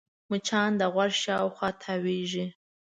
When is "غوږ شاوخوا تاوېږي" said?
0.93-2.45